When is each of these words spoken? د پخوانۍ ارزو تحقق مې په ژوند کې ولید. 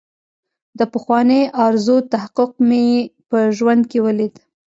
د 0.77 0.79
پخوانۍ 0.93 1.41
ارزو 1.65 1.97
تحقق 2.11 2.51
مې 2.67 2.83
په 3.29 3.37
ژوند 3.57 3.83
کې 3.91 3.99
ولید. 4.05 4.33